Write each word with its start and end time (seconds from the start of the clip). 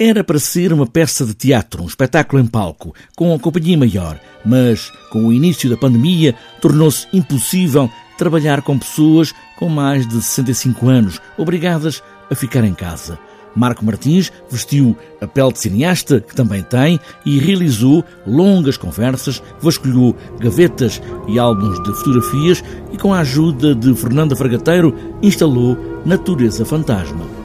Era 0.00 0.22
para 0.22 0.38
ser 0.38 0.72
uma 0.72 0.86
peça 0.86 1.26
de 1.26 1.34
teatro, 1.34 1.82
um 1.82 1.86
espetáculo 1.86 2.40
em 2.40 2.46
palco, 2.46 2.94
com 3.16 3.34
a 3.34 3.38
companhia 3.38 3.76
maior, 3.76 4.20
mas 4.44 4.92
com 5.10 5.26
o 5.26 5.32
início 5.32 5.68
da 5.68 5.76
pandemia 5.76 6.36
tornou-se 6.60 7.08
impossível 7.12 7.90
trabalhar 8.16 8.62
com 8.62 8.78
pessoas 8.78 9.34
com 9.58 9.68
mais 9.68 10.06
de 10.06 10.22
65 10.22 10.88
anos, 10.88 11.20
obrigadas 11.36 12.00
a 12.30 12.34
ficar 12.36 12.62
em 12.62 12.74
casa. 12.74 13.18
Marco 13.56 13.84
Martins 13.84 14.30
vestiu 14.48 14.96
a 15.20 15.26
pele 15.26 15.52
de 15.52 15.58
cineasta, 15.58 16.20
que 16.20 16.32
também 16.32 16.62
tem, 16.62 17.00
e 17.26 17.40
realizou 17.40 18.04
longas 18.24 18.76
conversas, 18.76 19.42
vasculhou 19.60 20.16
gavetas 20.38 21.02
e 21.26 21.40
álbuns 21.40 21.82
de 21.82 21.92
fotografias 21.94 22.62
e, 22.92 22.96
com 22.96 23.12
a 23.12 23.18
ajuda 23.18 23.74
de 23.74 23.92
Fernanda 23.96 24.36
Fragateiro, 24.36 24.94
instalou 25.20 25.76
Natureza 26.06 26.64
Fantasma. 26.64 27.37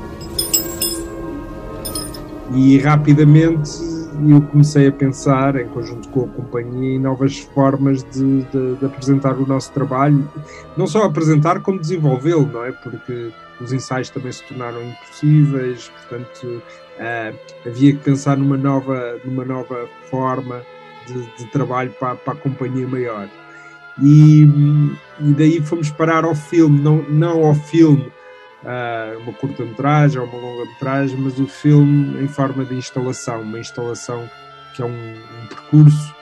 E 2.55 2.77
rapidamente 2.77 3.71
eu 4.29 4.41
comecei 4.41 4.87
a 4.87 4.91
pensar, 4.91 5.55
em 5.59 5.67
conjunto 5.67 6.07
com 6.09 6.25
a 6.25 6.27
companhia, 6.27 6.95
em 6.95 6.99
novas 6.99 7.39
formas 7.39 8.03
de, 8.03 8.43
de, 8.43 8.75
de 8.75 8.85
apresentar 8.85 9.33
o 9.33 9.45
nosso 9.45 9.71
trabalho, 9.71 10.29
não 10.77 10.85
só 10.85 11.03
apresentar, 11.03 11.61
como 11.61 11.79
desenvolvê-lo, 11.79 12.45
não 12.45 12.63
é? 12.63 12.71
Porque 12.71 13.31
os 13.59 13.73
ensaios 13.73 14.09
também 14.09 14.31
se 14.31 14.43
tornaram 14.43 14.83
impossíveis, 14.83 15.89
portanto 15.89 16.43
uh, 16.43 17.37
havia 17.65 17.93
que 17.93 17.99
pensar 17.99 18.37
numa 18.37 18.57
nova, 18.57 19.17
numa 19.25 19.43
nova 19.43 19.87
forma 20.09 20.61
de, 21.07 21.13
de 21.37 21.51
trabalho 21.51 21.91
para, 21.99 22.15
para, 22.15 22.33
a 22.33 22.37
companhia 22.37 22.87
maior. 22.87 23.27
E, 24.01 24.43
e, 25.19 25.33
daí 25.33 25.61
fomos 25.61 25.89
parar 25.91 26.23
ao 26.23 26.35
filme, 26.35 26.79
não, 26.79 27.03
não 27.09 27.45
ao 27.45 27.53
filme, 27.53 28.11
uh, 28.63 29.19
uma 29.19 29.33
curta-metragem 29.33 30.19
ou 30.19 30.27
uma 30.27 30.37
longa-metragem, 30.37 31.17
mas 31.17 31.39
o 31.39 31.47
filme 31.47 32.21
em 32.23 32.27
forma 32.27 32.65
de 32.65 32.75
instalação, 32.75 33.41
uma 33.41 33.59
instalação 33.59 34.29
que 34.73 34.81
é 34.81 34.85
um, 34.85 34.89
um 34.89 35.47
percurso 35.47 36.15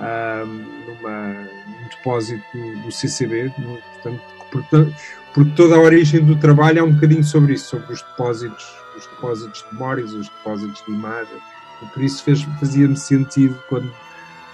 uh, 0.00 0.46
numa, 0.46 1.28
num 1.32 1.88
depósito 1.90 2.44
do, 2.84 2.92
CCB, 2.92 3.52
portanto, 3.56 4.22
portanto 4.50 4.94
porque 5.34 5.52
toda 5.54 5.76
a 5.76 5.78
origem 5.78 6.24
do 6.24 6.36
trabalho 6.36 6.80
é 6.80 6.82
um 6.82 6.92
bocadinho 6.92 7.22
sobre 7.22 7.54
isso, 7.54 7.68
sobre 7.68 7.92
os 7.92 8.02
depósitos, 8.02 8.66
os 8.96 9.06
depósitos 9.06 9.62
de 9.62 9.72
memórias, 9.72 10.12
os 10.12 10.28
depósitos 10.28 10.82
de 10.84 10.92
imagem. 10.92 11.36
E 11.82 11.86
por 11.86 12.02
isso 12.02 12.24
fazia-me 12.58 12.96
sentido 12.96 13.56
quando, 13.68 13.92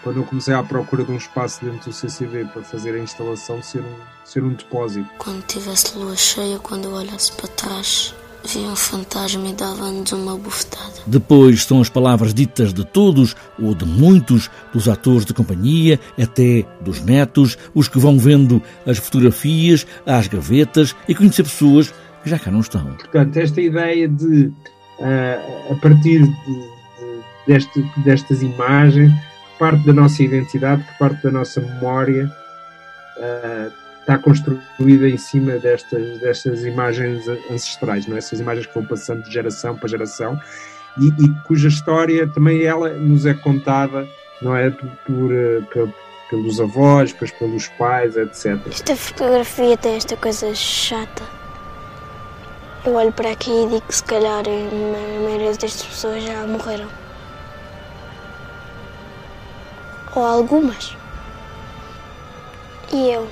quando 0.05 0.19
eu 0.19 0.25
comecei 0.25 0.53
à 0.55 0.63
procura 0.63 1.03
de 1.03 1.11
um 1.11 1.17
espaço 1.17 1.65
dentro 1.65 1.91
do 1.91 1.93
CCB 1.93 2.45
para 2.53 2.63
fazer 2.63 2.95
a 2.95 2.99
instalação 2.99 3.63
ser 3.63 3.81
um, 3.81 3.95
ser 4.23 4.45
um 4.45 4.51
depósito. 4.51 5.09
Quando 5.19 5.43
tivesse 5.47 5.97
lua 5.97 6.15
cheia, 6.15 6.59
quando 6.59 6.85
eu 6.85 6.93
olhasse 6.93 7.33
para 7.33 7.49
trás, 7.49 8.15
via 8.45 8.69
um 8.69 8.77
fantasma 8.77 9.49
e 9.49 9.55
dava-nos 9.55 10.13
uma 10.13 10.37
bufetada. 10.37 10.93
Depois 11.07 11.65
são 11.65 11.81
as 11.81 11.89
palavras 11.89 12.35
ditas 12.35 12.75
de 12.75 12.85
todos 12.85 13.35
ou 13.59 13.75
de 13.75 13.87
muitos 13.87 14.51
dos 14.75 14.89
atores 14.89 15.25
de 15.25 15.33
companhia, 15.33 15.99
até 16.21 16.67
dos 16.83 17.01
netos, 17.01 17.57
os 17.75 17.89
que 17.89 17.99
vão 17.99 18.19
vendo 18.19 18.63
as 18.87 18.99
fotografias, 18.99 19.87
as 20.05 20.29
gavetas 20.29 20.95
e 21.09 21.15
conhecer 21.15 21.45
pessoas 21.45 21.93
que 22.23 22.29
já 22.29 22.39
cá 22.39 22.51
não 22.51 22.61
estão. 22.61 22.85
Portanto, 22.95 23.37
esta 23.39 23.61
ideia 23.61 24.07
de, 24.07 24.53
uh, 24.99 25.73
a 25.73 25.75
partir 25.77 26.23
de, 26.23 26.29
de, 26.29 26.69
deste, 27.47 27.83
destas 28.05 28.43
imagens, 28.43 29.11
parte 29.65 29.87
da 29.87 29.95
nossa 29.95 30.23
identidade, 30.23 30.83
que 30.83 30.99
parte 30.99 31.23
da 31.23 31.31
nossa 31.31 31.59
memória, 31.59 32.31
uh, 33.17 33.73
está 33.99 34.19
construída 34.19 35.09
em 35.09 35.17
cima 35.17 35.53
destas, 35.53 36.19
destas 36.19 36.67
imagens 36.67 37.27
ancestrais, 37.51 38.07
não 38.07 38.15
é? 38.15 38.19
essas 38.19 38.41
imagens 38.41 38.67
que 38.67 38.75
vão 38.75 38.85
passando 38.85 39.23
de 39.23 39.33
geração 39.33 39.75
para 39.75 39.89
geração 39.89 40.39
e, 41.01 41.07
e 41.07 41.31
cuja 41.47 41.69
história 41.69 42.27
também 42.27 42.63
ela 42.63 42.91
nos 42.91 43.25
é 43.25 43.33
contada, 43.33 44.07
não 44.43 44.55
é? 44.55 44.69
Por, 44.69 44.87
por, 45.07 45.33
eh, 45.33 45.89
pelos 46.29 46.61
avós, 46.61 47.15
pelos 47.15 47.69
pais, 47.69 48.19
etc. 48.19 48.59
Esta 48.67 48.95
fotografia 48.95 49.79
tem 49.79 49.97
esta 49.97 50.15
coisa 50.15 50.55
chata. 50.55 51.23
Eu 52.85 52.93
olho 52.97 53.13
para 53.13 53.31
aqui 53.31 53.51
e 53.51 53.67
digo 53.67 53.81
que 53.81 53.97
se 53.97 54.05
calhar 54.05 54.45
a 54.47 55.23
maioria 55.23 55.49
destas 55.49 55.83
pessoas 55.83 56.23
já 56.23 56.47
morreram. 56.47 57.04
Ou 60.15 60.25
algumas. 60.25 60.97
E 62.93 63.11
eu? 63.11 63.29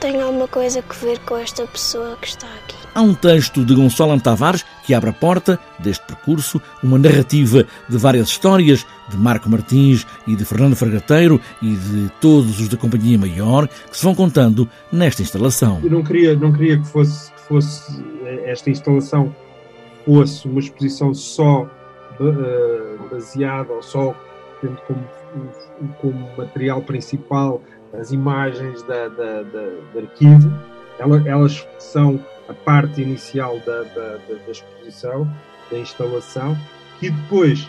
tem 0.00 0.20
alguma 0.20 0.46
coisa 0.46 0.84
a 0.88 1.04
ver 1.04 1.18
com 1.20 1.36
esta 1.36 1.66
pessoa 1.66 2.16
que 2.20 2.28
está 2.28 2.46
aqui. 2.46 2.76
Há 2.94 3.02
um 3.02 3.14
texto 3.14 3.64
de 3.64 3.74
Gonçalo 3.74 4.18
Tavares 4.20 4.64
que 4.84 4.94
abre 4.94 5.10
a 5.10 5.12
porta 5.12 5.58
deste 5.78 6.04
percurso, 6.06 6.60
uma 6.82 6.98
narrativa 6.98 7.66
de 7.88 7.98
várias 7.98 8.28
histórias 8.28 8.86
de 9.08 9.16
Marco 9.16 9.48
Martins 9.48 10.06
e 10.26 10.36
de 10.36 10.44
Fernando 10.44 10.76
Fragateiro 10.76 11.40
e 11.60 11.74
de 11.74 12.10
todos 12.20 12.60
os 12.60 12.68
da 12.68 12.76
Companhia 12.76 13.18
Maior 13.18 13.68
que 13.68 13.96
se 13.96 14.04
vão 14.04 14.14
contando 14.14 14.68
nesta 14.92 15.22
instalação. 15.22 15.80
Eu 15.82 15.90
não 15.90 16.02
queria, 16.02 16.36
não 16.36 16.52
queria 16.52 16.78
que 16.78 16.86
fosse, 16.86 17.32
que 17.32 17.40
fosse 17.42 18.04
eh, 18.24 18.50
esta 18.50 18.70
instalação 18.70 19.34
fosse 20.04 20.46
uma 20.46 20.60
exposição 20.60 21.12
só 21.12 21.62
uh, 21.62 23.08
baseada 23.10 23.72
ou 23.72 23.82
só 23.82 24.14
tendo 24.60 24.76
como, 24.86 25.04
como 26.00 26.36
material 26.36 26.82
principal 26.82 27.62
as 27.98 28.12
imagens 28.12 28.82
da, 28.82 29.08
da, 29.08 29.42
da, 29.42 29.68
de 29.92 29.98
arquivo, 29.98 30.52
elas 31.26 31.66
são 31.78 32.20
a 32.48 32.54
parte 32.54 33.02
inicial 33.02 33.58
da, 33.60 33.82
da, 33.82 34.16
da, 34.16 34.50
exposição, 34.50 35.30
da 35.70 35.78
instalação, 35.78 36.56
que 36.98 37.10
depois 37.10 37.68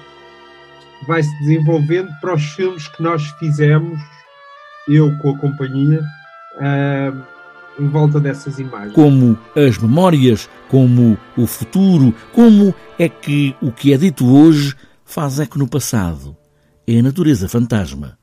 vai 1.08 1.24
se 1.24 1.40
desenvolvendo 1.40 2.10
para 2.20 2.36
os 2.36 2.44
filmes 2.54 2.88
que 2.88 3.02
nós 3.02 3.24
fizemos, 3.40 4.00
eu 4.88 5.16
com 5.20 5.32
a 5.32 5.38
companhia, 5.38 6.02
uh, 6.58 7.24
em 7.80 7.88
volta 7.88 8.20
dessas 8.20 8.60
imagens. 8.60 8.94
Como 8.94 9.38
as 9.56 9.78
memórias, 9.78 10.50
como 10.68 11.18
o 11.38 11.46
futuro, 11.46 12.14
como 12.34 12.74
é 12.98 13.08
que 13.08 13.56
o 13.62 13.72
que 13.72 13.94
é 13.94 13.98
dito 13.98 14.28
hoje 14.28 14.76
faz 15.06 15.40
eco 15.40 15.60
no 15.60 15.68
passado. 15.68 16.36
É 16.90 17.00
a 17.00 17.04
natureza 17.04 17.50
fantasma. 17.50 18.16